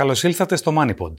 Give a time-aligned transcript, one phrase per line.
[0.00, 1.12] Καλώς ήλθατε στο MoneyPod.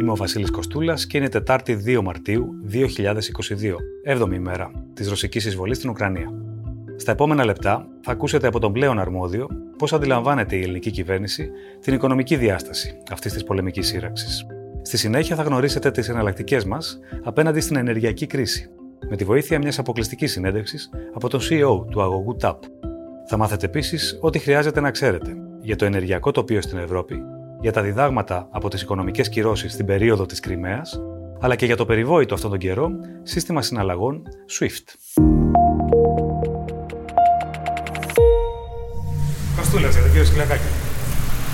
[0.00, 5.76] Είμαι ο Βασίλης Κοστούλας και είναι Τετάρτη 2 Μαρτίου 2022, 7η ημέρα της ρωσικής εισβολής
[5.76, 6.30] στην Ουκρανία.
[6.96, 11.50] Στα επόμενα λεπτά θα ακούσετε από τον πλέον αρμόδιο πώς αντιλαμβάνεται η ελληνική κυβέρνηση
[11.80, 14.46] την οικονομική διάσταση αυτής της πολεμικής σύραξης.
[14.82, 18.70] Στη συνέχεια θα γνωρίσετε τις εναλλακτικές μας απέναντι στην ενεργειακή κρίση,
[19.08, 22.56] με τη βοήθεια μιας αποκλειστικής συνέντευξης από τον CEO του αγωγού TAP.
[23.26, 27.16] Θα μάθετε επίσης ό,τι χρειάζεται να ξέρετε για το ενεργειακό τοπίο στην Ευρώπη,
[27.60, 31.00] για τα διδάγματα από τις οικονομικές κυρώσεις στην περίοδο της Κρυμαίας,
[31.40, 32.90] αλλά και για το περιβόητο αυτόν τον καιρό
[33.22, 34.22] σύστημα συναλλαγών
[34.58, 34.94] SWIFT.
[39.56, 40.62] Καστούλα, για τον κύριο Σκυλακάκη.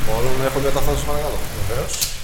[0.06, 1.34] Μπορώ να έχω μεταφράσει παρακαλώ.
[1.68, 2.19] Βεβαίως.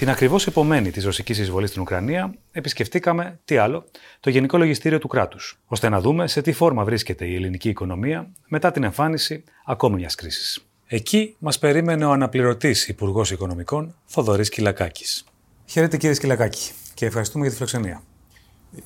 [0.00, 3.84] Την ακριβώς επομένη της ρωσικής εισβολής στην Ουκρανία, επισκεφτήκαμε, τι άλλο,
[4.20, 8.32] το Γενικό Λογιστήριο του κράτους, ώστε να δούμε σε τι φόρμα βρίσκεται η ελληνική οικονομία
[8.48, 10.66] μετά την εμφάνιση ακόμη μιας κρίσης.
[10.86, 15.24] Εκεί μας περίμενε ο αναπληρωτής Υπουργός Οικονομικών, Θοδωρής Κυλακάκης.
[15.66, 18.02] Χαίρετε κύριε Σκυλακάκη και ευχαριστούμε για τη φιλοξενία.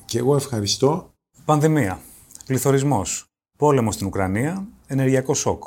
[0.05, 1.13] Και εγώ ευχαριστώ.
[1.45, 1.99] Πανδημία,
[2.45, 3.25] πληθωρισμός,
[3.57, 5.63] πόλεμο στην Ουκρανία, ενεργειακό σοκ.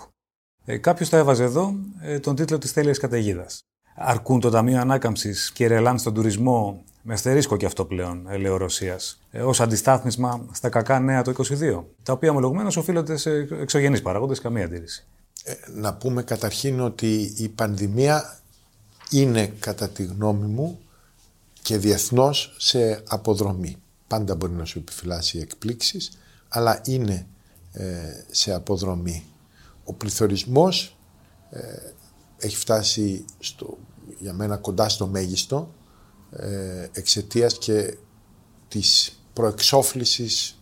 [0.65, 3.68] Ε, Κάποιος θα έβαζε εδώ ε, τον τίτλο της τέλειας καταιγίδας.
[3.99, 8.51] Αρκούν το Ταμείο Ανάκαμψης και ρελάν στον τουρισμό, με αστερίσκο και αυτό πλέον, ε, λέει
[8.51, 13.31] ο Ρωσίας, ε, ως αντιστάθμισμα στα κακά νέα το 22, τα οποία ομολογουμένως οφείλονται σε
[13.61, 15.05] εξωγενείς παράγοντες, καμία αντίρρηση.
[15.45, 18.39] Ε, να πούμε καταρχήν ότι η πανδημία
[19.11, 20.79] είναι κατά τη γνώμη μου
[21.63, 23.77] και διεθνώς σε αποδρομή.
[24.07, 26.11] Πάντα μπορεί να σου επιφυλάσει εκπλήξεις,
[26.49, 27.27] αλλά είναι
[27.73, 27.85] ε,
[28.31, 29.25] σε αποδρομή.
[29.85, 30.97] Ο πληθωρισμός
[31.51, 31.61] ε,
[32.39, 33.79] έχει φτάσει στο,
[34.19, 35.75] για μένα κοντά στο μέγιστο
[36.31, 37.97] ε, εξαιτίας και
[38.69, 40.59] της προεξόφλησης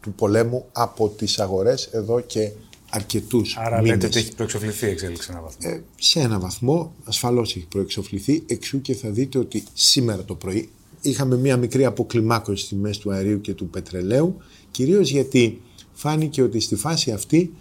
[0.00, 2.52] του πολέμου από τις αγορές εδώ και
[2.90, 3.90] αρκετούς Άρα μήνες.
[3.90, 5.70] λέτε ότι έχει προεξοφληθεί η εξέλιξη ένα βαθμό.
[5.70, 10.70] Ε, σε ένα βαθμό ασφαλώς έχει προεξοφληθεί, εξού και θα δείτε ότι σήμερα το πρωί
[11.00, 14.36] είχαμε μία μικρή αποκλιμάκωση στη μέση του αερίου και του πετρελαίου,
[14.70, 15.62] κυρίως γιατί
[15.92, 17.52] φάνηκε ότι στη φάση αυτή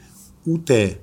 [0.43, 0.99] ούτε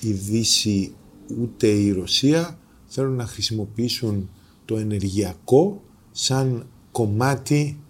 [0.00, 0.94] η Δύση
[1.40, 2.58] ούτε η Ρωσία
[2.94, 4.30] θέλουν να χρησιμοποιήσουν
[4.64, 5.82] το ενεργειακό
[6.12, 7.80] σαν κομμάτι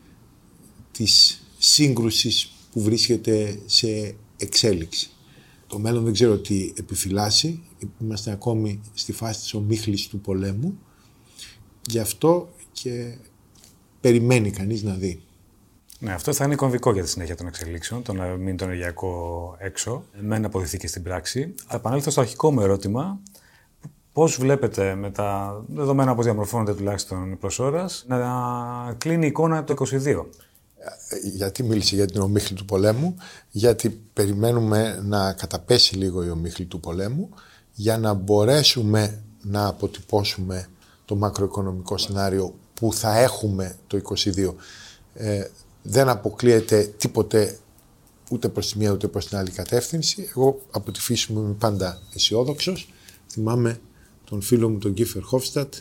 [0.93, 5.11] της σύγκρουσης που βρίσκεται σε εξέλιξη.
[5.67, 7.63] Το μέλλον δεν ξέρω τι επιφυλάσσει.
[8.01, 10.79] Είμαστε ακόμη στη φάση της ομίχλης του πολέμου.
[11.87, 13.17] Γι' αυτό και
[14.01, 15.23] περιμένει κανείς να δει.
[15.99, 19.57] Ναι, αυτό θα είναι κομβικό για τη συνέχεια των εξελίξεων, το να μείνει το ενεργειακό
[19.59, 20.05] έξω.
[20.21, 21.55] Μεν αποδειχθεί και στην πράξη.
[21.67, 23.21] Θα επανέλθω στο αρχικό μου ερώτημα.
[24.12, 28.19] Πώς βλέπετε με τα δεδομένα που διαμορφώνονται τουλάχιστον προ ώρα να
[28.99, 30.25] κλείνει η εικόνα το 22.
[31.23, 33.17] Γιατί μίλησε για την ομίχλη του πολέμου,
[33.51, 37.28] γιατί περιμένουμε να καταπέσει λίγο η ομίχλη του πολέμου
[37.72, 40.69] για να μπορέσουμε να αποτυπώσουμε
[41.05, 44.01] το μακροοικονομικό σενάριο που θα έχουμε το
[44.34, 44.55] 22.
[45.15, 45.45] Ε,
[45.83, 47.59] δεν αποκλείεται τίποτε
[48.31, 50.31] ούτε προς τη μία ούτε προς την άλλη κατεύθυνση.
[50.37, 52.93] Εγώ από τη φύση μου είμαι πάντα αισιόδοξος.
[53.28, 53.81] Θυμάμαι
[54.25, 55.75] τον φίλο μου τον Κίφερ Χόφστατ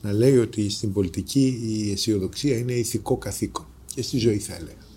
[0.00, 4.88] να λέει ότι στην πολιτική η αισιοδοξία είναι ηθικό καθήκον και στη ζωή θα έλεγα.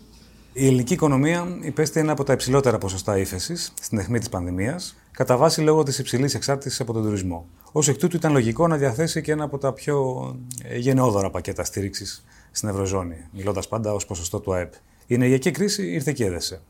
[0.53, 5.37] Η ελληνική οικονομία υπέστη ένα από τα υψηλότερα ποσοστά ύφεσης στην αιχμή της πανδημίας, κατά
[5.37, 7.47] βάση λόγω της υψηλής εξάρτησης από τον τουρισμό.
[7.71, 10.25] Ω εκ τούτου, ήταν λογικό να διαθέσει και ένα από τα πιο
[10.63, 14.73] ε, γενναιόδωρα πακέτα στήριξης στην Ευρωζώνη, μιλώντας πάντα ως ποσοστό του ΑΕΠ.
[15.05, 16.61] Η ενεργειακή κρίση ήρθε και έδεσε.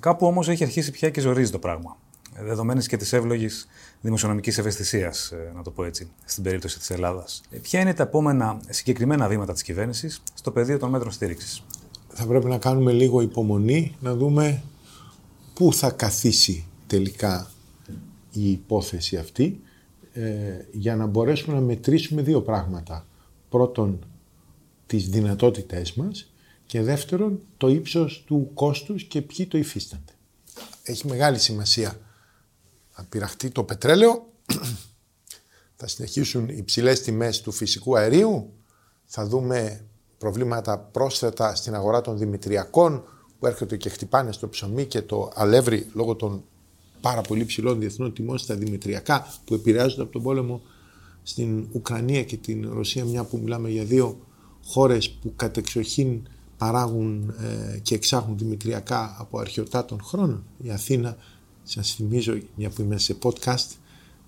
[0.00, 1.96] Κάπου όμως έχει αρχίσει πια και ζορίζει το πράγμα.
[2.42, 3.66] Δεδομένη και της εύλογης
[4.00, 7.40] δημοσιονομικής ευαισθησίας, να το πω έτσι, στην περίπτωση της Ελλάδας.
[7.62, 11.62] Ποια είναι τα επόμενα συγκεκριμένα βήματα της κυβέρνησης στο πεδίο των μέτρων στήριξης;
[12.08, 14.62] Θα πρέπει να κάνουμε λίγο υπομονή, να δούμε
[15.54, 17.50] πού θα καθίσει τελικά
[18.32, 19.60] η υπόθεση αυτή
[20.12, 20.22] ε,
[20.72, 23.06] για να μπορέσουμε να μετρήσουμε δύο πράγματα.
[23.48, 23.98] Πρώτον,
[24.86, 26.32] τις δυνατότητές μας
[26.66, 30.12] και δεύτερον, το ύψος του κόστους και ποιοι το υφίστανται.
[30.82, 32.00] Έχει μεγάλη σημασία
[32.96, 34.32] να πειραχτεί το πετρέλαιο,
[35.78, 38.52] θα συνεχίσουν οι ψηλές τιμές του φυσικού αερίου,
[39.04, 39.84] θα δούμε
[40.18, 43.04] προβλήματα πρόσθετα στην αγορά των δημητριακών
[43.38, 46.44] που έρχονται και χτυπάνε στο ψωμί και το αλεύρι λόγω των
[47.00, 50.60] πάρα πολύ ψηλών διεθνών τιμών στα δημητριακά που επηρεάζονται από τον πόλεμο
[51.22, 54.18] στην Ουκρανία και την Ρωσία μια που μιλάμε για δύο
[54.64, 60.44] χώρες που κατεξοχήν παράγουν ε, και εξάγουν δημητριακά από αρχαιοτά των χρόνων.
[60.62, 61.16] Η Αθήνα,
[61.68, 63.66] σας θυμίζω, μια που είμαι σε podcast,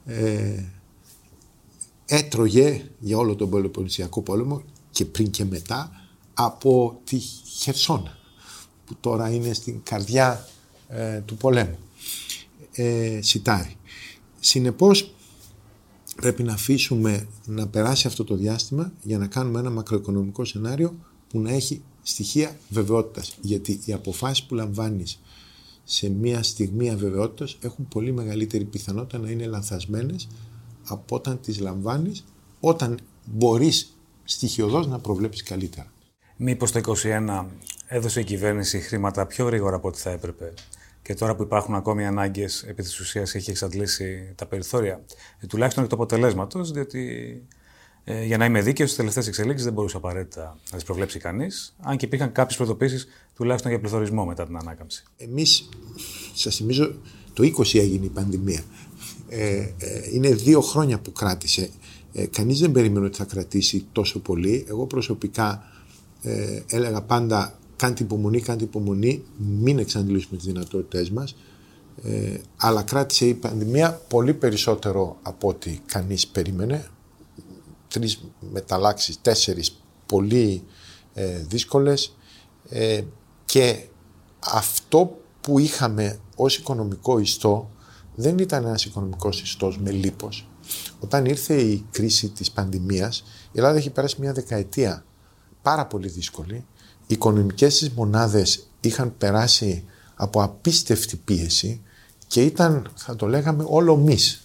[0.05, 0.64] ε,
[2.06, 5.90] έτρωγε για όλο τον Πολυπολισιακό πόλεμο και πριν και μετά
[6.35, 7.19] από τη
[7.61, 8.19] Χερσόνα
[8.87, 10.49] που τώρα είναι στην καρδιά
[10.88, 11.79] ε, του πολέμου.
[12.73, 13.76] Ε, σιτάρι.
[14.40, 15.14] συνεπώς
[16.17, 20.94] πρέπει να αφήσουμε να περάσει αυτό το διάστημα για να κάνουμε ένα μακροοικονομικό σενάριο
[21.29, 23.37] που να έχει στοιχεία βεβαιότητας.
[23.40, 25.20] Γιατί οι αποφάσεις που λαμβάνεις
[25.90, 30.29] σε μια στιγμή αβεβαιότητας έχουν πολύ μεγαλύτερη πιθανότητα να είναι λανθασμένες
[30.88, 32.25] από όταν τις λαμβάνεις
[32.61, 35.93] όταν μπορείς στοιχειοδός να προβλέψεις καλύτερα.
[36.37, 37.46] Μήπως το 2021
[37.87, 40.55] έδωσε η κυβέρνηση χρήματα πιο γρήγορα από ό,τι θα έπρεπε;
[41.02, 45.05] Και τώρα που υπάρχουν ακόμη ανάγκες, επί της ουσίας έχει εξαντλήσει τα περιθώρια,
[45.40, 47.02] ε, τουλάχιστον εκ του αποτελέσματος, διότι
[48.11, 51.75] ε, για να είμαι δίκαιος, τι τελευταίες εξελίξεις δεν μπορούσε απαραίτητα να τις προβλέψει κανείς,
[51.81, 55.03] αν και υπήρχαν κάποιες προειδοποίησεις τουλάχιστον για πληθωρισμό μετά την ανάκαμψη.
[55.17, 55.69] Εμείς,
[56.35, 56.95] σας θυμίζω,
[57.33, 58.63] το 20 έγινε η πανδημία.
[59.29, 59.71] Ε, ε,
[60.13, 61.71] είναι δύο χρόνια που κράτησε.
[62.13, 64.65] Ε, Κανείς δεν περίμενε ότι θα κρατήσει τόσο πολύ.
[64.69, 65.63] Εγώ προσωπικά
[66.23, 71.37] ε, έλεγα πάντα κάντε υπομονή, κάντε υπομονή, μην εξαντλήσουμε τις δυνατότητές μας.
[72.03, 76.89] Ε, αλλά κράτησε η πανδημία πολύ περισσότερο από ό,τι κανείς περίμενε.
[77.88, 78.20] Τρεις
[78.52, 80.64] μεταλλάξεις, τέσσερις πολύ
[81.14, 82.17] ε, δύσκολες
[82.69, 83.02] ε,
[83.44, 83.85] και
[84.38, 87.70] αυτό που είχαμε ως οικονομικό ιστό
[88.14, 90.49] δεν ήταν ένας οικονομικός ιστός με λίπος.
[91.00, 95.05] Όταν ήρθε η κρίση της πανδημίας, η Ελλάδα έχει πέρασει μια δεκαετία
[95.62, 96.64] πάρα πολύ δύσκολη
[97.08, 101.81] οι οικονομικές της μονάδες είχαν περάσει από απίστευτη πίεση
[102.26, 104.43] και ήταν, θα το λέγαμε, όλο μης.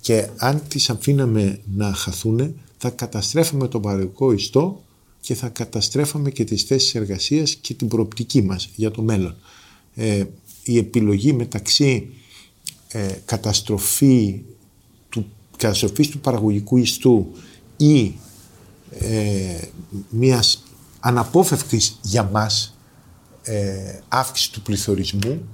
[0.00, 4.82] Και αν τις αφήναμε να χαθούν, θα καταστρέφαμε τον παραγωγικό ιστό
[5.20, 9.36] και θα καταστρέφαμε και τις θέσεις εργασίας και την προοπτική μας για το μέλλον.
[9.94, 10.24] Ε,
[10.64, 12.08] η επιλογή μεταξύ
[12.88, 14.42] ε, καταστροφή
[15.08, 15.26] του,
[15.56, 17.32] καταστροφής του παραγωγικού ιστού
[17.76, 18.14] ή
[18.98, 19.60] ε,
[20.08, 20.62] μιας
[21.00, 22.78] αναπόφευκτης για μας
[23.42, 25.48] ε, αύξησης του πληθωρισμού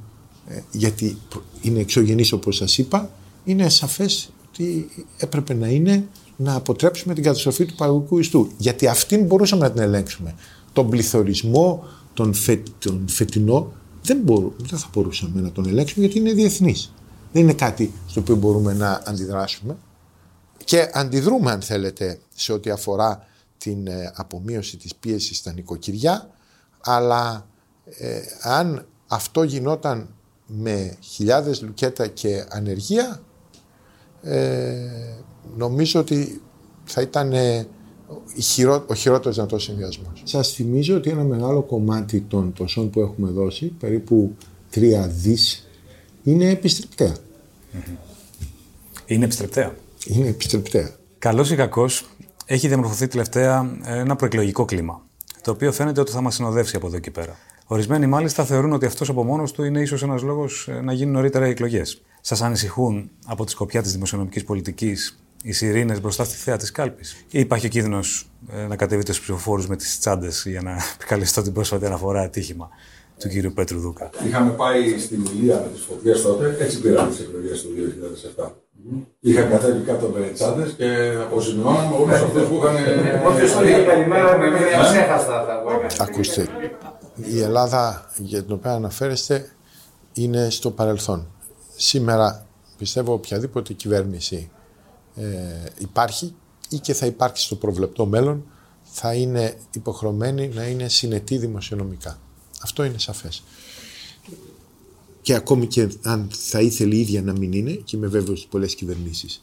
[0.48, 1.18] ε, γιατί
[1.60, 3.10] είναι εξωγενής όπως σας είπα
[3.44, 6.08] είναι σαφές ότι έπρεπε να είναι
[6.42, 8.50] να αποτρέψουμε την καταστροφή του παραγωγικού ιστού.
[8.56, 10.34] Γιατί αυτήν μπορούσαμε να την ελέγξουμε.
[10.72, 11.84] Τον πληθωρισμό
[12.14, 13.72] τον, φε, τον φετινό
[14.02, 16.92] δεν, μπορούμε, δεν θα μπορούσαμε να τον ελέγξουμε γιατί είναι διεθνής.
[17.32, 19.76] Δεν είναι κάτι στο οποίο μπορούμε να αντιδράσουμε.
[20.64, 23.26] Και αντιδρούμε αν θέλετε σε ό,τι αφορά
[23.58, 26.30] την ε, απομείωση της πίεσης στα νοικοκυριά,
[26.80, 27.46] αλλά
[27.98, 30.08] ε, αν αυτό γινόταν
[30.46, 33.22] με χιλιάδες λουκέτα και ανεργία,
[34.22, 35.20] ε,
[35.56, 36.40] νομίζω ότι
[36.84, 37.66] θα ήταν ε,
[38.86, 40.22] ο χειρότερος δυνατός συνδυασμός.
[40.24, 44.36] Σας θυμίζω ότι ένα μεγάλο κομμάτι των ποσών που έχουμε δώσει, περίπου
[44.74, 45.68] 3 δις,
[46.22, 47.14] είναι επιστρεπτέα.
[49.06, 49.74] Είναι επιστρεπτέα.
[50.06, 50.90] Είναι επιστρεπτέα.
[51.18, 52.08] Καλός ή κακός,
[52.44, 55.02] έχει διαμορφωθεί τελευταία ένα προεκλογικό κλίμα,
[55.42, 57.36] το οποίο φαίνεται ότι θα μας συνοδεύσει από εδώ και πέρα.
[57.66, 61.12] Ορισμένοι μάλιστα θεωρούν ότι αυτός από μόνος του είναι ίσως ένας λόγος ε, να γίνουν
[61.12, 62.02] νωρίτερα οι εκλογές.
[62.20, 67.02] Σας ανησυχούν από τη σκοπιά της δημοσιονομικής πολιτικής οι σιρήνε μπροστά στη θέα τη κάλπη,
[67.30, 68.00] ή υπάρχει ο κίνδυνο
[68.50, 72.68] ε, να κατεβείτε στου ψηφοφόρου με τι τσάντε για να επικαλεστώ την πρόσφατη αναφορά ατύχημα
[73.18, 74.10] του κύριου Πέτρου Δούκα.
[74.26, 77.68] Είχαμε πάει στην Ηλία με τι φωτιέ τότε, έτσι πήραμε τι εκλογέ του
[78.44, 78.50] 2007.
[79.20, 82.76] Είχα κατέβει κάτω με τσάντε και αποζημιώναμε όλου αυτού που είχαν.
[83.26, 86.48] Όποιο το είχε περιμέναμε, μην ξέχαστα τα Ακούστε,
[87.14, 89.50] η Ελλάδα για την οποία αναφέρεστε
[90.12, 91.26] είναι στο παρελθόν.
[91.76, 92.46] Σήμερα
[92.76, 94.50] πιστεύω οποιαδήποτε κυβέρνηση
[95.20, 96.34] ε, υπάρχει
[96.68, 98.44] ή και θα υπάρξει στο προβλεπτό μέλλον
[98.82, 102.20] θα είναι υποχρεωμένη να είναι συνετή δημοσιονομικά.
[102.62, 103.42] Αυτό είναι σαφές
[105.22, 108.48] και ακόμη και αν θα ήθελε η ίδια να μην είναι, και είμαι βέβαιος ότι
[108.50, 109.42] πολλές κυβερνήσεις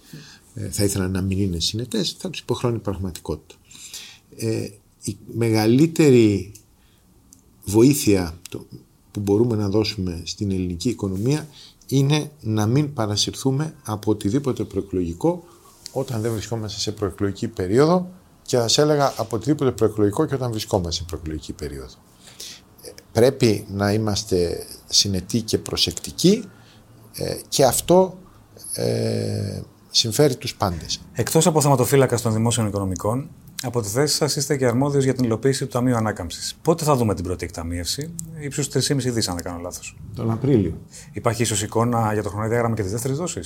[0.54, 3.56] ε, θα ήθελαν να μην είναι συνετές, θα τους υποχρώνει πραγματικότητα.
[4.36, 4.70] Ε,
[5.04, 6.52] η μεγαλύτερη
[7.66, 8.40] βοήθεια
[9.12, 11.48] που μπορούμε να δώσουμε στην ελληνική οικονομία
[11.88, 15.44] είναι να μην παρασυρθούμε από οτιδήποτε προεκλογικό
[16.00, 18.08] όταν δεν βρισκόμαστε σε προεκλογική περίοδο
[18.42, 21.96] και θα σα έλεγα από οτιδήποτε προεκλογικό και όταν βρισκόμαστε σε προεκλογική περίοδο
[23.18, 26.44] πρέπει να είμαστε συνετοί και προσεκτικοί
[27.14, 28.18] ε, και αυτό
[28.74, 31.02] ε, συμφέρει τους πάντες.
[31.14, 33.30] Εκτός από θεματοφύλακας των δημόσιων οικονομικών,
[33.64, 36.56] από τη θέση σας είστε και αρμόδιος για την υλοποίηση του Ταμείου Ανάκαμψης.
[36.62, 39.98] Πότε θα δούμε την πρώτη εκταμείευση, ύψους 3,5 δις, αν δεν κάνω λάθος.
[40.16, 40.78] Τον Απρίλιο.
[41.12, 43.42] Υπάρχει ίσως εικόνα για το χρονοδιάγραμμα και τη δεύτερη δόση.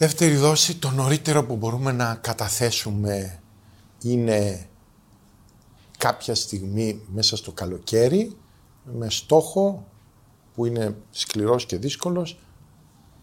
[0.00, 3.40] Δεύτερη δόση, το νωρίτερο που μπορούμε να καταθέσουμε
[4.02, 4.68] είναι
[5.98, 8.36] κάποια στιγμή μέσα στο καλοκαίρι
[8.84, 9.86] με στόχο
[10.54, 12.38] που είναι σκληρός και δύσκολος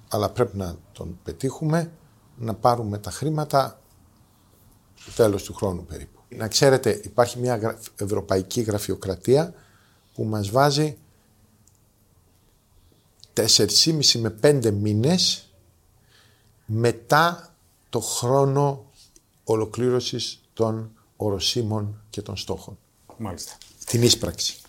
[0.07, 1.91] αλλά πρέπει να τον πετύχουμε
[2.37, 3.81] να πάρουμε τα χρήματα
[4.95, 6.19] στο τέλος του χρόνου περίπου.
[6.29, 9.53] Να ξέρετε υπάρχει μια ευρωπαϊκή γραφειοκρατία
[10.13, 10.97] που μας βάζει
[13.33, 15.46] 4,5 με 5 μήνες
[16.67, 17.53] μετά
[17.89, 18.85] το χρόνο
[19.43, 22.77] ολοκλήρωσης των οροσίμων και των στόχων.
[23.17, 23.57] Μάλιστα.
[23.85, 24.61] Την εισπραξη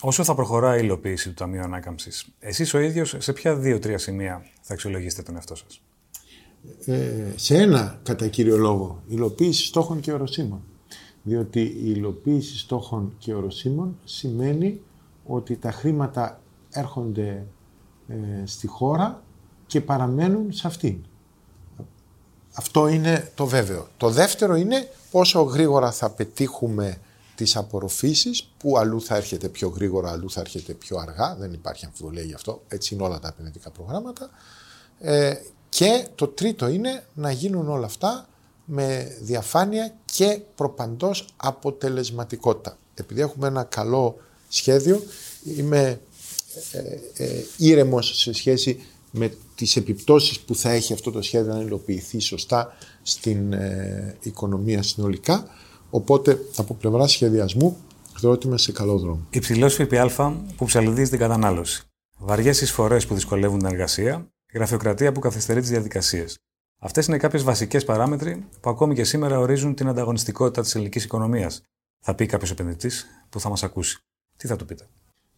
[0.00, 4.46] Όσο θα προχωράει η υλοποίηση του Ταμείου Ανάκαμψης, εσείς ο ίδιος σε ποια δύο-τρία σημεία
[4.60, 5.80] θα αξιολογήσετε τον εαυτό σας;
[6.84, 10.62] Ε, σε ένα κατά κύριο λόγο, υλοποίηση στόχων και οροσίμων.
[11.22, 14.80] Διότι η υλοποίηση στόχων και οροσίμων σημαίνει
[15.26, 16.40] ότι τα χρήματα
[16.70, 17.46] έρχονται
[18.08, 19.22] ε, στη χώρα
[19.68, 20.96] και παραμένουν σε αυτήν.
[22.52, 23.88] Αυτό είναι το βέβαιο.
[23.96, 26.98] Το δεύτερο είναι πόσο γρήγορα θα πετύχουμε
[27.34, 31.36] τις απορροφήσεις που αλλού θα έρχεται πιο γρήγορα, αλλού θα έρχεται πιο αργά.
[31.38, 32.62] Δεν υπάρχει αμφιβολία γι' αυτό.
[32.68, 34.30] Έτσι είναι όλα τα επενδυτικά προγράμματα.
[35.00, 35.34] Ε,
[35.68, 38.28] και το τρίτο είναι να γίνουν όλα αυτά
[38.64, 42.78] με διαφάνεια και προπαντός αποτελεσματικότητα.
[42.94, 44.16] Επειδή έχουμε ένα καλό
[44.48, 45.02] σχέδιο,
[45.56, 46.00] είμαι
[46.72, 51.60] ε, ε, ήρεμος σε σχέση με τις επιπτώσεις που θα έχει αυτό το σχέδιο να
[51.60, 55.44] υλοποιηθεί σωστά στην ε, οικονομία συνολικά.
[55.90, 57.76] Οπότε από πλευρά σχεδιασμού
[58.18, 59.26] θεωρώ ότι είμαι σε καλό δρόμο.
[59.30, 61.82] Υψηλός ΦΠΑ που ψαλιδίζει την κατανάλωση.
[62.18, 64.28] Βαριές εισφορές που δυσκολεύουν την εργασία.
[64.54, 66.36] Γραφειοκρατία που καθυστερεί τις διαδικασίες.
[66.80, 71.62] Αυτές είναι κάποιες βασικές παράμετροι που ακόμη και σήμερα ορίζουν την ανταγωνιστικότητα της ελληνικής οικονομίας.
[72.04, 73.98] Θα πει κάποιος επενδυτής που θα μας ακούσει.
[74.36, 74.88] Τι θα του πείτε;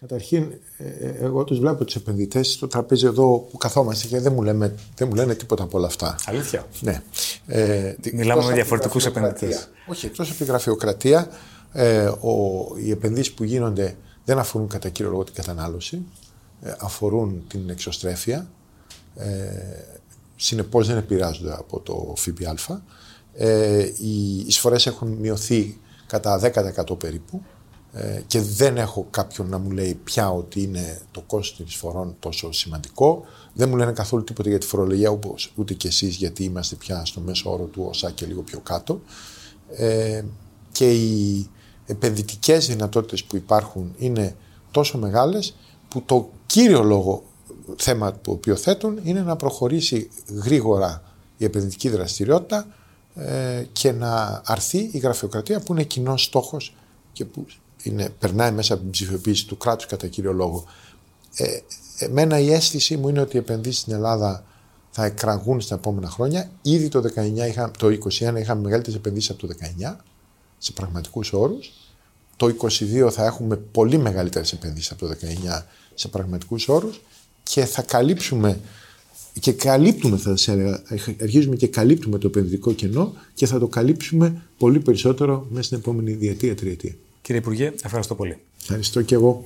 [0.01, 4.33] Καταρχήν, ε, ε, εγώ τους βλέπω τους επενδυτές στο τραπέζι εδώ που καθόμαστε και δεν
[4.33, 6.17] μου, λέμε, δεν μου λένε τίποτα από όλα αυτά.
[6.27, 7.03] Αλήθεια; Ναι.
[7.47, 9.69] Ε, Μιλάμε με διαφορετικούς επενδυτές.
[9.87, 11.29] Όχι, εκτός από τη γραφειοκρατία,
[11.73, 12.33] ε, ο,
[12.77, 16.03] οι επενδύσεις που γίνονται δεν αφορούν κατά κύριο λόγο την κατανάλωση,
[16.63, 18.51] ε, αφορούν την εξωστρέφεια.
[19.17, 19.29] Ε,
[20.37, 22.83] Συνεπώς δεν επηρεάζονται από το ΦΠΑ.
[23.35, 27.43] Ε, οι εισφορές έχουν μειωθεί κατά 10% περίπου.
[27.93, 32.17] Ε, και δεν έχω κάποιον να μου λέει πια ότι είναι το κόστος των εισφορών
[32.19, 33.25] τόσο σημαντικό.
[33.53, 37.05] Δεν μου λένε καθόλου τίποτα για τη φορολογία, όπως, ούτε κι εσείς, γιατί είμαστε πια
[37.05, 39.01] στο μέσο όρο του ΩΣΑ και λίγο πιο κάτω.
[39.71, 40.23] Ε,
[40.73, 41.49] και οι
[41.87, 44.37] επενδυτικές δυνατότητες που υπάρχουν είναι
[44.71, 45.57] τόσο μεγάλες
[45.89, 47.23] που το κύριο λόγο
[47.77, 50.11] θέμα που οποίο θέτουν είναι να προχωρήσει
[50.45, 51.03] γρήγορα
[51.37, 52.67] η επενδυτική δραστηριότητα
[53.15, 56.75] ε, και να αρθεί η γραφειοκρατία που είναι κοινός στόχος
[57.13, 57.47] και που
[57.83, 60.65] είναι, περνάει μέσα από την ψηφιοποίηση του κράτους κατά κύριο λόγο.
[61.35, 61.59] Ε,
[61.99, 64.45] εμένα η αίσθηση μου είναι ότι οι επενδύσεις στην Ελλάδα
[64.91, 66.51] θα εκραγούν στα επόμενα χρόνια.
[66.63, 69.97] Ήδη το 19 είχα, το 2021 είχαμε μεγαλύτερες επενδύσεις από το 19
[70.59, 71.73] σε πραγματικούς όρους.
[72.37, 75.15] Το 2022 θα έχουμε πολύ μεγαλύτερες επενδύσεις από το
[75.53, 77.01] 19 σε πραγματικούς όρους
[77.43, 78.61] και θα καλύψουμε
[79.41, 80.83] και καλύπτουμε, θα σας έλεγα,
[81.23, 86.13] αρχίζουμε και καλύπτουμε το επενδυτικό κενό και θα το καλύψουμε πολύ περισσότερο μέσα στην επόμενη
[86.13, 86.95] διετία, τριετία.
[87.23, 88.37] Κύριε Υπουργέ, ευχαριστώ πολύ.
[88.61, 89.45] Ευχαριστώ και εγώ.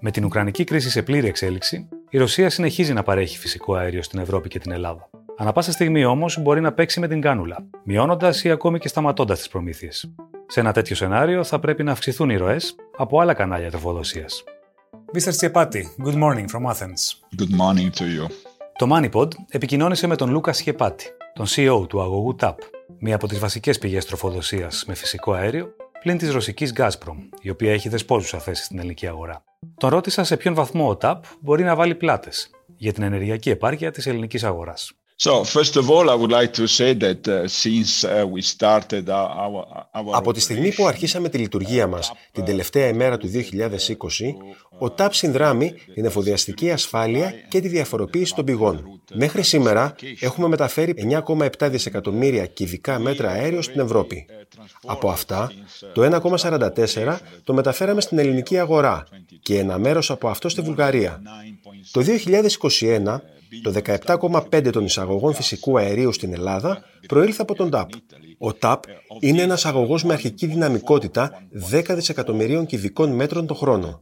[0.00, 4.18] Με την Ουκρανική κρίση σε πλήρη εξέλιξη, η Ρωσία συνεχίζει να παρέχει φυσικό αέριο στην
[4.18, 5.08] Ευρώπη και την Ελλάδα.
[5.36, 9.38] Ανά πάσα στιγμή όμως μπορεί να παίξει με την κάνουλα, μειώνοντας ή ακόμη και σταματώντας
[9.38, 10.14] τις προμήθειες.
[10.46, 14.26] Σε ένα τέτοιο σενάριο θα πρέπει να αυξηθούν οι ροές από άλλα κανάλια τροφοδοσία.
[15.14, 15.30] Mr.
[15.30, 17.20] Τσιεπάτη, good morning from Athens.
[17.36, 18.45] Good morning to you.
[18.76, 22.54] Το MoneyPod επικοινώνησε με τον Λούκα Σχεπάτη, τον CEO του αγωγού TAP,
[22.98, 25.68] μία από τις βασικές πηγές τροφοδοσίας με φυσικό αέριο,
[26.00, 29.44] πλην της ρωσικής Gazprom, η οποία έχει δεσπόζουσα θέση στην ελληνική αγορά.
[29.76, 33.90] Τον ρώτησα σε ποιον βαθμό ο TAP μπορεί να βάλει πλάτες για την ενεργειακή επάρκεια
[35.18, 35.32] τη
[39.00, 39.88] ελληνική αγορά.
[40.12, 43.38] Από τη στιγμή που αρχίσαμε τη λειτουργία μας την τελευταία ημέρα του 2020,
[44.78, 49.00] ο ΤΑΠ συνδράμει την εφοδιαστική ασφάλεια και τη διαφοροποίηση των πηγών.
[49.14, 50.94] Μέχρι σήμερα έχουμε μεταφέρει
[51.26, 54.26] 9,7 δισεκατομμύρια κυβικά μέτρα αέριο στην Ευρώπη.
[54.84, 55.52] Από αυτά,
[55.92, 59.06] το 1,44 το μεταφέραμε στην ελληνική αγορά
[59.42, 61.22] και ένα μέρος από αυτό στη Βουλγαρία.
[61.90, 62.02] Το
[62.70, 63.20] 2021
[63.62, 63.72] το
[64.50, 67.90] 17,5 των εισαγωγών φυσικού αερίου στην Ελλάδα προήλθε από τον ΤΑΠ.
[68.38, 68.82] Ο ΤΑΠ
[69.20, 73.98] είναι ένας αγωγός με αρχική δυναμικότητα 10 δισεκατομμυρίων κυβικών μέτρων το χρόνο.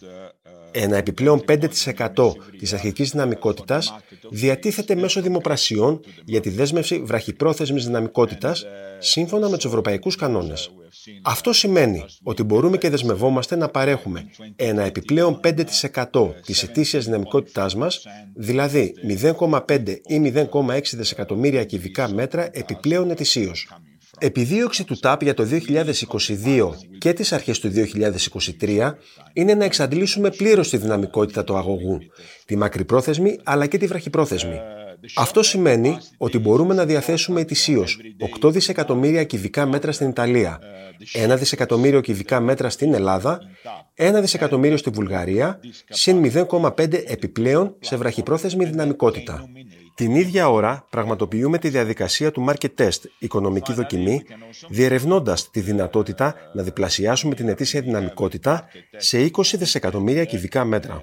[0.76, 3.94] Ένα επιπλέον 5% της αρχικής δυναμικότητας
[4.30, 8.66] διατίθεται μέσω δημοπρασιών για τη δέσμευση βραχυπρόθεσμης δυναμικότητας
[8.98, 10.70] σύμφωνα με τους ευρωπαϊκούς κανόνες.
[11.22, 14.26] Αυτό σημαίνει ότι μπορούμε και δεσμευόμαστε να παρέχουμε
[14.56, 23.10] ένα επιπλέον 5% της ετήσιας δυναμικότητάς μας, δηλαδή 0,5 ή 0,6 δισεκατομμύρια κυβικά μέτρα επιπλέον
[23.10, 23.68] ετησίως.
[24.18, 25.47] Επιδίωξη του ΤΑΠ για το
[26.47, 27.73] 2022 και τις αρχές του
[28.61, 28.92] 2023
[29.33, 31.99] είναι να εξαντλήσουμε πλήρως τη δυναμικότητα του αγωγού,
[32.44, 34.61] τη μακρυπρόθεσμη αλλά και τη βραχυπρόθεσμη.
[35.16, 37.99] Αυτό σημαίνει ότι μπορούμε να διαθέσουμε ετησίως
[38.42, 40.59] 8 δισεκατομμύρια κυβικά μέτρα στην Ιταλία,
[41.33, 43.40] 1 δισεκατομμύριο κυβικά μέτρα στην Ελλάδα,
[43.97, 49.49] 1 δισεκατομμύριο στη Βουλγαρία, συν 0,5 επιπλέον σε βραχυπρόθεσμη δυναμικότητα.
[49.94, 54.22] Την ίδια ώρα πραγματοποιούμε τη διαδικασία του market test, οικονομική δοκιμή,
[54.68, 61.02] διερευνώντας τη δυνατότητα να διπλασιάσουμε την ετήσια δυναμικότητα σε 20 δισεκατομμύρια κυβικά μέτρα.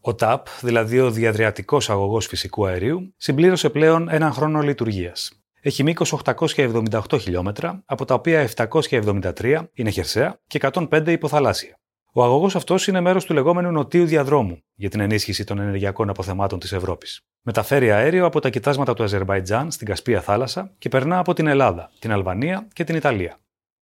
[0.00, 5.32] Ο TAP, δηλαδή ο διαδριατικός αγωγός φυσικού αερίου, συμπλήρωσε πλέον έναν χρόνο λειτουργίας.
[5.60, 11.78] Έχει μήκος 878 χιλιόμετρα, από τα οποία 773 είναι χερσαία και 105 υποθαλάσσια.
[12.12, 16.58] Ο αγωγός αυτός είναι μέρος του λεγόμενου νοτίου διαδρόμου για την ενίσχυση των ενεργειακών αποθεμάτων
[16.58, 17.20] της Ευρώπης.
[17.42, 21.90] Μεταφέρει αέριο από τα κοιτάσματα του Αζερβαϊτζάν στην Κασπία θάλασσα και περνά από την Ελλάδα,
[21.98, 23.38] την Αλβανία και την Ιταλία.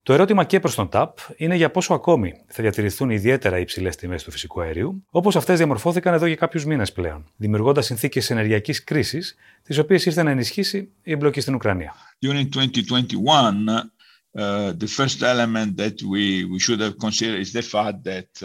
[0.07, 4.23] Το ερώτημα και προς τον ΤΑΠ είναι για πόσο ακόμη θα διατηρηθούν ιδιαίτερα υψηλές τιμές
[4.23, 9.35] του φυσικού αερίου, όπως αυτές διαμορφώθηκαν εδώ για κάποιους μήνες πλέον, δημιουργώντας συνθήκες ενεργειακής κρίσης,
[9.63, 11.95] τις οποίες ήρθε να ενισχύσει η εμπλοκή στην Ουκρανία.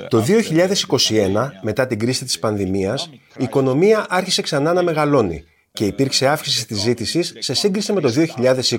[0.08, 6.28] Το 2021, μετά την κρίση της πανδημίας, η οικονομία άρχισε ξανά να μεγαλώνει και υπήρξε
[6.28, 8.78] αύξηση της ζήτησης σε σύγκριση με το 2020.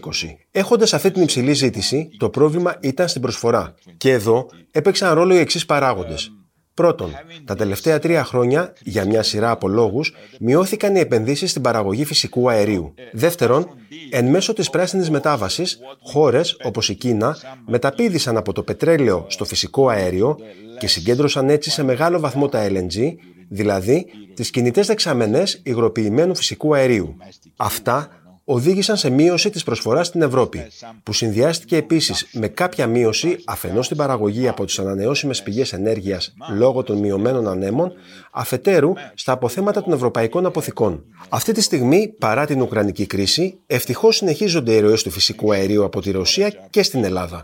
[0.51, 3.75] Έχοντας αυτή την υψηλή ζήτηση, το πρόβλημα ήταν στην προσφορά.
[3.97, 6.33] Και εδώ έπαιξαν ρόλο οι εξής παράγοντες.
[6.75, 7.11] Πρώτον,
[7.45, 12.51] τα τελευταία τρία χρόνια, για μια σειρά από λόγους, μειώθηκαν οι επενδύσεις στην παραγωγή φυσικού
[12.51, 12.95] αερίου.
[13.13, 13.69] Δεύτερον,
[14.11, 19.89] εν μέσω της πράσινης μετάβασης, χώρες όπως η Κίνα μεταπίδησαν από το πετρέλαιο στο φυσικό
[19.89, 20.37] αέριο
[20.79, 23.15] και συγκέντρωσαν έτσι σε μεγάλο βαθμό τα LNG,
[23.53, 27.17] δηλαδή τις κινητές δεξαμενές υγροποιημένου φυσικού αερίου.
[27.57, 28.09] Αυτά
[28.45, 30.67] οδήγησαν σε μείωση της προσφοράς στην Ευρώπη,
[31.03, 36.83] που συνδυάστηκε επίσης με κάποια μείωση αφενός στην παραγωγή από τις ανανεώσιμες πηγές ενέργειας λόγω
[36.83, 37.93] των μειωμένων ανέμων,
[38.31, 41.05] αφετέρου στα αποθέματα των ευρωπαϊκών αποθηκών.
[41.29, 46.01] Αυτή τη στιγμή, παρά την Ουκρανική κρίση, ευτυχώς συνεχίζονται οι ροές του φυσικού αερίου από
[46.01, 47.41] τη Ρωσία και στην Ελλάδα.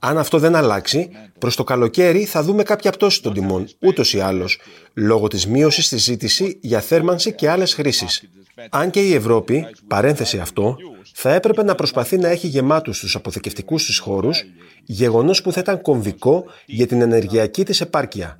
[0.00, 4.20] Αν αυτό δεν αλλάξει, προς το καλοκαίρι θα δούμε κάποια πτώση των τιμών, ούτως ή
[4.20, 4.60] άλλως,
[4.94, 8.28] λόγω της μείωσης στη ζήτηση για θέρμανση και άλλες χρήσεις.
[8.70, 10.76] Αν και η Ευρώπη, παρένθεση αυτό,
[11.14, 14.44] θα έπρεπε να προσπαθεί να έχει γεμάτους τους αποθηκευτικούς της χώρους,
[14.84, 18.38] γεγονός που θα ήταν κομβικό για την ενεργειακή της επάρκεια.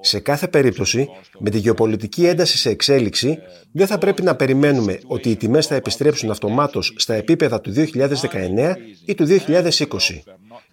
[0.00, 3.38] Σε κάθε περίπτωση, με τη γεωπολιτική ένταση σε εξέλιξη,
[3.72, 8.76] δεν θα πρέπει να περιμένουμε ότι οι τιμές θα επιστρέψουν αυτομάτως στα επίπεδα του 2019
[9.04, 10.22] ή του 2020.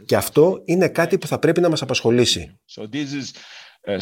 [0.05, 2.59] Και αυτό είναι κάτι που θα πρέπει να μας απασχολήσει.
[3.87, 3.97] Uh,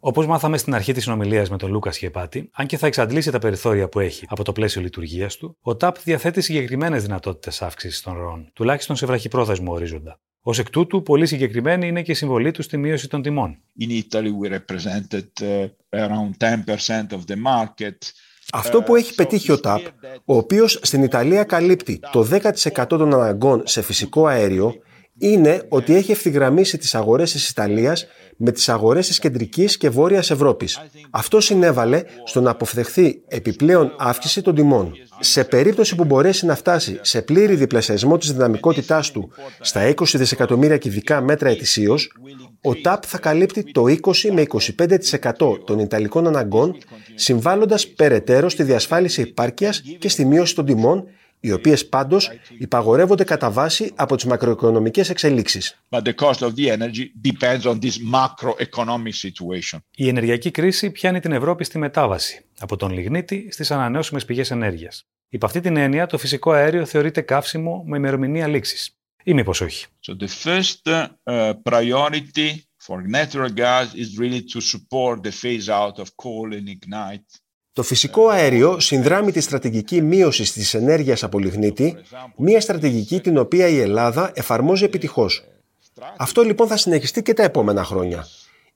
[0.00, 3.38] Όπως μάθαμε στην αρχή της συνομιλίας με τον Λούκας Σχεπάτη, αν και θα εξαντλήσει τα
[3.38, 8.14] περιθώρια που έχει από το πλαίσιο λειτουργίας του, ο ΤΑΠ διαθέτει συγκεκριμένες δυνατότητες αύξησης των
[8.14, 10.20] ροών, τουλάχιστον σε βραχυπρόθεσμο ορίζοντα.
[10.42, 13.58] Ω εκ τούτου, πολύ συγκεκριμένη είναι και η συμβολή του στη μείωση των τιμών.
[18.54, 19.80] Αυτό που έχει πετύχει ο ΤΑΠ,
[20.24, 24.74] ο οποίος στην Ιταλία καλύπτει το 10% των αναγκών σε φυσικό αέριο,
[25.18, 30.30] είναι ότι έχει ευθυγραμμίσει τις αγορές της Ιταλίας με τις αγορές της κεντρικής και βόρειας
[30.30, 30.80] Ευρώπης.
[31.10, 34.92] Αυτό συνέβαλε στο να αποφευχθεί επιπλέον αύξηση των τιμών.
[35.20, 40.76] Σε περίπτωση που μπορέσει να φτάσει σε πλήρη διπλασιασμό της δυναμικότητάς του στα 20 δισεκατομμύρια
[40.76, 42.12] κυβικά μέτρα ετησίως,
[42.62, 44.44] ο ΤΑΠ θα καλύπτει το 20 με
[45.38, 46.76] 25% των Ιταλικών αναγκών,
[47.14, 51.08] συμβάλλοντας περαιτέρω στη διασφάλιση επάρκειας και στη μείωση των τιμών
[51.40, 55.82] οι οποίες πάντως υπαγορεύονται κατά βάση από τις μακροοικονομικές εξελίξεις.
[59.96, 65.06] Η ενεργειακή κρίση πιάνει την Ευρώπη στη μετάβαση από τον λιγνίτη στις ανανεώσιμες πηγές ενέργειας.
[65.28, 68.96] Υπ' αυτή την έννοια, το φυσικό αέριο θεωρείται καύσιμο με ημερομηνία λήξης.
[69.24, 69.86] Ή μήπως όχι.
[70.06, 72.50] So the first uh, priority
[72.86, 77.42] for natural gas is really to support the phase out of coal and ignite
[77.74, 81.96] το φυσικό αέριο συνδράμει τη στρατηγική μείωση της ενέργειας από λιγνίτη,
[82.36, 85.44] μια στρατηγική την οποία η Ελλάδα εφαρμόζει επιτυχώς.
[86.16, 88.26] Αυτό λοιπόν θα συνεχιστεί και τα επόμενα χρόνια.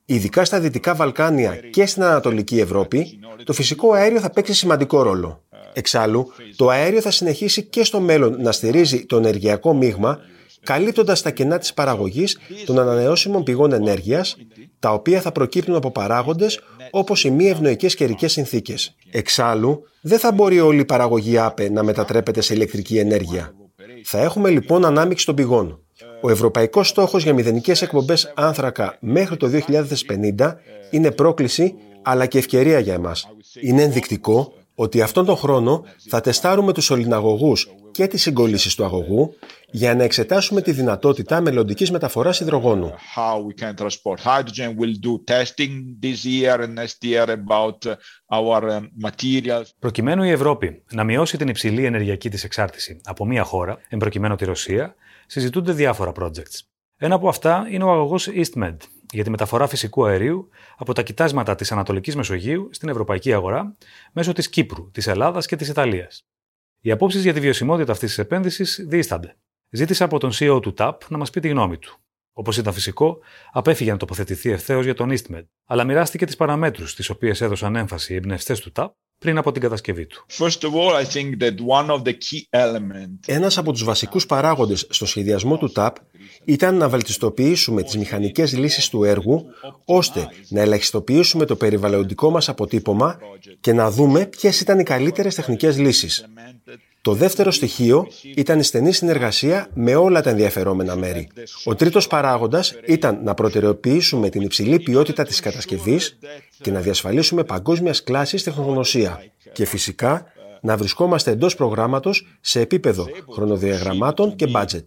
[0.05, 5.43] Ειδικά στα Δυτικά Βαλκάνια και στην Ανατολική Ευρώπη, το φυσικό αέριο θα παίξει σημαντικό ρόλο.
[5.73, 10.21] Εξάλλου, το αέριο θα συνεχίσει και στο μέλλον να στηρίζει το ενεργειακό μείγμα
[10.67, 14.37] καλύπτοντας τα κενά της παραγωγής των ανανεώσιμων πηγών ενέργειας,
[14.79, 18.95] τα οποία θα προκύπτουν από παράγοντες όπως οι μη ευνοϊκές καιρικές συνθήκες.
[19.11, 23.55] Εξάλλου, δεν θα μπορεί όλη η παραγωγή ΑΠΕ να μετατρέπεται σε ηλεκτρική ενέργεια.
[24.05, 25.81] Θα έχουμε λοιπόν ανάμειξη των πηγών.
[26.21, 29.51] Ο ευρωπαϊκός στόχος για μηδενικές εκπομπές άνθρακα μέχρι το
[30.37, 30.55] 2050
[30.91, 33.29] είναι πρόκληση αλλά και ευκαιρία για εμάς.
[33.61, 39.35] Είναι ενδεικτικό ότι αυτόν τον χρόνο θα τεστάρουμε τους ολιναγωγούς και τις συγκολλήσεις του αγωγού
[39.71, 42.95] για να εξετάσουμε τη δυνατότητα μελλοντικής μεταφοράς υδρογόνου.
[49.79, 54.45] Προκειμένου η Ευρώπη να μειώσει την υψηλή ενεργειακή της εξάρτηση από μία χώρα, εμπροκειμένου τη
[54.45, 54.95] Ρωσία,
[55.27, 56.61] συζητούνται διάφορα projects.
[56.97, 58.77] Ένα από αυτά είναι ο αγωγός EastMed
[59.13, 63.77] για τη μεταφορά φυσικού αερίου από τα κοιτάσματα της Ανατολικής Μεσογείου στην ευρωπαϊκή αγορά
[64.13, 66.27] μέσω της Κύπρου, της Ελλάδας και της Ιταλίας.
[66.87, 69.37] Οι απόψεις για τη βιωσιμότητα αυτής της επένδυσης διήστανται.
[69.71, 71.99] Ζήτησα από τον CEO του TAP να μας πει τη γνώμη του.
[72.33, 73.19] Όπως ήταν φυσικό,
[73.53, 78.13] απέφυγε να τοποθετηθεί ευθέως για τον EastMed, αλλά μοιράστηκε τις παραμέτρους τις οποίες έδωσαν έμφαση
[78.13, 78.89] οι εμπνευστές του TAP
[79.19, 80.25] πριν από την κατασκευή του.
[83.27, 85.97] Ένας από τους βασικούς παράγοντες στο σχεδιασμό του ΤΑΠ
[86.45, 89.45] ήταν να βελτιστοποιήσουμε τις μηχανικές λύσεις του έργου,
[89.85, 93.19] ώστε να ελαχιστοποιήσουμε το περιβαλλοντικό μας αποτύπωμα
[93.61, 96.27] και να δούμε ποιες ήταν οι καλύτερες τεχνικές λύσεις.
[97.07, 101.29] Το δεύτερο στοιχείο ήταν η στενή συνεργασία με όλα τα ενδιαφερόμενα μέρη.
[101.65, 106.19] Ο τρίτος παράγοντας ήταν να προτεραιοποιήσουμε την υψηλή ποιότητα της κατασκευής
[106.61, 109.23] και να διασφαλίσουμε παγκόσμιας κλάσης τεχνογνωσία.
[109.53, 110.27] Και φυσικά
[110.61, 114.85] να βρισκόμαστε εντός προγράμματος σε επίπεδο χρονοδιαγραμμάτων και budget.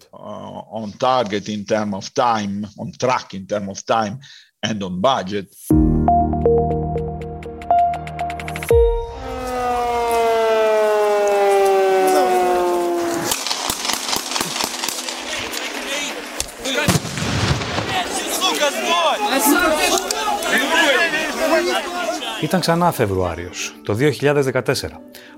[22.42, 23.50] Ήταν ξανά Φεβρουάριο,
[23.84, 24.62] το 2014,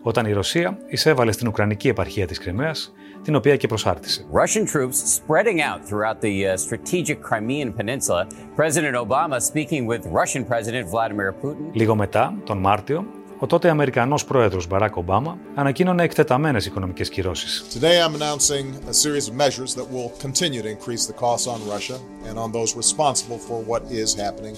[0.01, 2.93] όταν η Ρωσία εισέβαλε στην Ουκρανική επαρχία της Κρυμαίας,
[3.23, 4.25] την οποία και προσάρτησε.
[4.31, 8.27] Russian troops spreading out throughout the uh, strategic Crimean Peninsula.
[8.55, 11.69] President Obama speaking with Russian President Vladimir Putin.
[11.73, 13.05] Λίγο μετά, τον Μάρτιο,
[13.41, 17.65] ο τότε Αμερικανός πρόεδρος Μπαράκ Ομπάμα ανακοίνωνε εκτεταμένες οικονομικές κυρώσεις.
[17.73, 21.59] Today I'm announcing a series of measures that will continue to increase the costs on
[21.75, 21.97] Russia
[22.29, 24.55] and on those responsible for what is happening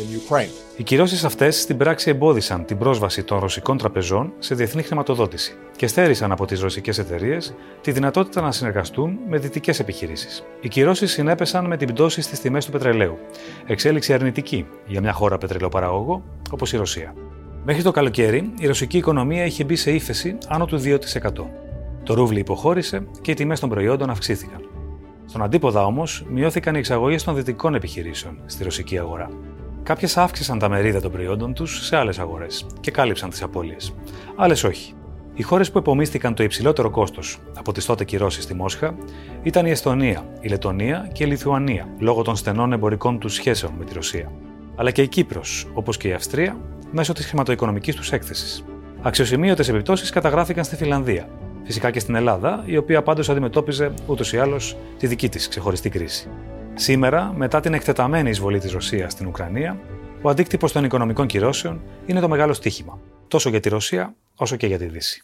[0.00, 0.50] in Ukraine.
[0.76, 5.86] Οι κυρώσεις αυτές στην πράξη εμπόδισαν την πρόσβαση των ρωσικών τραπεζών σε διεθνή χρηματοδότηση και
[5.86, 10.44] στέρισαν από τις ρωσικές εταιρείες τη δυνατότητα να συνεργαστούν με δυτικές επιχειρήσεις.
[10.60, 13.18] Οι κυρώσεις συνέπεσαν με την πτώση στις τιμές του πετρελαίου,
[13.66, 17.14] εξέλιξη αρνητική για μια χώρα πετρελαιοπαραγωγό όπως η Ρωσία.
[17.68, 20.98] Μέχρι το καλοκαίρι, η ρωσική οικονομία είχε μπει σε ύφεση άνω του 2%.
[22.02, 24.60] Το ρούβλι υποχώρησε και οι τιμές των προϊόντων αυξήθηκαν.
[25.26, 29.28] Στον αντίποδα όμως, μειώθηκαν οι εξαγωγές των δυτικών επιχειρήσεων στη ρωσική αγορά.
[29.82, 33.94] Κάποιες αύξησαν τα μερίδα των προϊόντων τους σε άλλες αγορές και κάλυψαν τις απώλειες.
[34.36, 34.94] Άλλες όχι.
[35.34, 38.94] Οι χώρες που επομίστηκαν το υψηλότερο κόστος από τις τότε κυρώσεις στη Μόσχα
[39.42, 43.84] ήταν η Εσθονία, η Λετωνία και η Λιθουανία, λόγω των στενών εμπορικών τους σχέσεων με
[43.84, 44.32] τη Ρωσία.
[44.76, 46.56] Αλλά και η Κύπρος, όπως και η Αυστρία,
[46.96, 48.64] μέσω της χρηματοοικονομικής τους έκθεσης.
[49.02, 51.28] Αξιοσημείωτες επιπτώσεις καταγράφηκαν στη Φιλανδία.
[51.64, 55.88] Φυσικά και στην Ελλάδα, η οποία πάντως αντιμετώπιζε ούτως ή άλλως τη δική της ξεχωριστή
[55.88, 56.28] κρίση.
[56.74, 59.78] Σήμερα, μετά την εκτεταμένη εισβολή της Ρωσίας στην Ουκρανία,
[60.22, 64.66] ο αντίκτυπος των οικονομικών κυρώσεων είναι το μεγάλο στίχημα, τόσο για τη Ρωσία όσο και
[64.66, 65.22] για τη Δύση.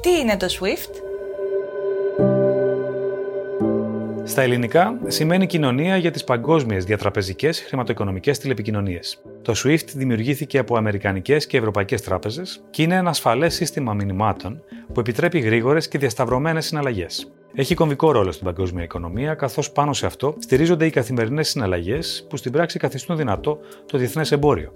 [0.00, 1.09] Τι είναι το SWIFT?
[4.30, 9.22] Στα ελληνικά σημαίνει κοινωνία για τις παγκόσμιες διατραπεζικές χρηματοοικονομικές τηλεπικοινωνίες.
[9.42, 14.62] Το SWIFT δημιουργήθηκε από αμερικανικές και ευρωπαϊκές τράπεζες και είναι ένα ασφαλές σύστημα μηνυμάτων
[14.92, 17.32] που επιτρέπει γρήγορες και διασταυρωμένες συναλλαγές.
[17.54, 22.36] Έχει κομβικό ρόλο στην παγκόσμια οικονομία, καθώς πάνω σε αυτό στηρίζονται οι καθημερινές συναλλαγές που
[22.36, 24.72] στην πράξη καθιστούν δυνατό το διεθνές εμπόριο.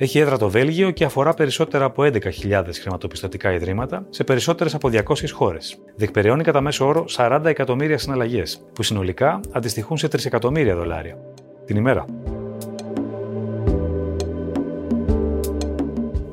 [0.00, 5.30] Έχει έδρα το Βέλγιο και αφορά περισσότερα από 11.000 χρηματοπιστωτικά ιδρύματα σε περισσότερες από 200
[5.32, 5.78] χώρες.
[5.96, 11.18] Διεκπεραιώνει κατά μέσο όρο 40 εκατομμύρια συναλλαγές, που συνολικά αντιστοιχούν σε 3 εκατομμύρια δολάρια.
[11.64, 12.04] Την ημέρα.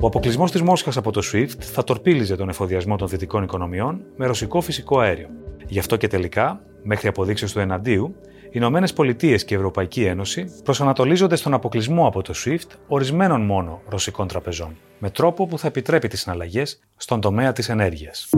[0.00, 4.26] Ο αποκλεισμός της Μόσχας από το SWIFT θα τορπίλιζε τον εφοδιασμό των δυτικών οικονομιών με
[4.26, 5.28] ρωσικό φυσικό αέριο.
[5.66, 10.46] Γι' αυτό και τελικά, μέχρι αποδείξει του εναντίου, οι Ηνωμένες Πολιτείες και η Ευρωπαϊκή Ένωση
[10.64, 16.08] προσανατολίζονται στον αποκλεισμό από το SWIFT ορισμένων μόνο ρωσικών τραπεζών, με τρόπο που θα επιτρέπει
[16.08, 18.28] τις συναλλαγές στον τομέα της ενέργειας.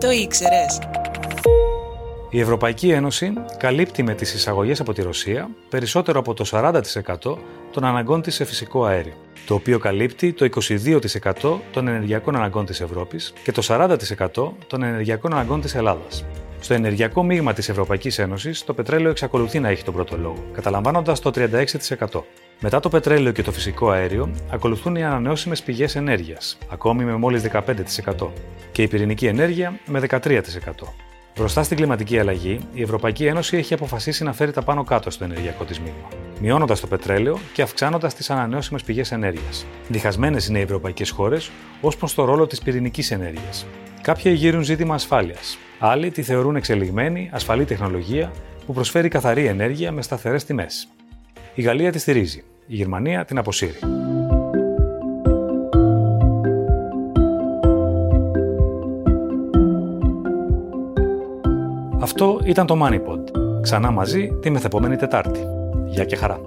[0.00, 0.80] Το ήξερες.
[2.30, 7.38] Η Ευρωπαϊκή Ένωση καλύπτει με τις εισαγωγές από τη Ρωσία περισσότερο από το 40%
[7.72, 9.14] των αναγκών της σε φυσικό αέριο,
[9.46, 15.32] το οποίο καλύπτει το 22% των ενεργειακών αναγκών της Ευρώπης και το 40% των ενεργειακών
[15.32, 16.24] αναγκών της Ελλάδας.
[16.60, 21.20] Στο ενεργειακό μείγμα της Ευρωπαϊκής Ένωσης, το πετρέλαιο εξακολουθεί να έχει τον πρώτο λόγο, καταλαμβάνοντας
[21.20, 22.24] το 36%.
[22.60, 27.42] Μετά το πετρέλαιο και το φυσικό αέριο, ακολουθούν οι ανανεώσιμες πηγές ενέργειας, ακόμη με μόλις
[27.42, 28.32] 15%,
[28.72, 30.94] και η πυρηνική ενέργεια με 13%.
[31.36, 35.24] Μπροστά στην κλιματική αλλαγή, η Ευρωπαϊκή Ένωση έχει αποφασίσει να φέρει τα πάνω κάτω στο
[35.24, 36.08] ενεργειακό της μείγμα,
[36.40, 39.66] μειώνοντας το πετρέλαιο και αυξάνοντας τις ανανεώσιμες πηγές ενέργειας.
[39.88, 43.66] Διχασμένες είναι οι ευρωπαϊκές χώρες ως προς το ρόλο της πυρηνικής ενέργειας.
[44.02, 45.58] Κάποιοι γύρουν ζήτημα ασφάλειας.
[45.78, 48.32] Άλλοι τη θεωρούν εξελιγμένη, ασφαλή τεχνολογία
[48.66, 50.88] που προσφέρει καθαρή ενέργεια με σταθερές τιμές.
[51.54, 53.78] Η Γαλλία τη στηρίζει, η Γερμανία την αποσύρει.
[62.00, 63.20] Αυτό ήταν το MoneyPod.
[63.62, 65.40] Ξανά μαζί τη μεθεπόμενη Τετάρτη.
[65.86, 66.40] Γεια και χαρά.